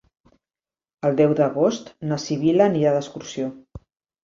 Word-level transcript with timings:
El 1.09 1.19
deu 1.19 1.35
d'agost 1.41 1.93
na 2.13 2.19
Sibil·la 2.25 2.69
anirà 2.73 2.97
d'excursió. 2.99 3.55